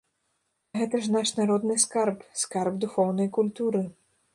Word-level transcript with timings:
А 0.75 0.79
гэта 0.81 1.01
ж 1.03 1.13
наш 1.17 1.35
народны 1.41 1.77
скарб, 1.85 2.27
скарб 2.45 2.73
духоўнай 2.87 3.35
культуры. 3.41 3.89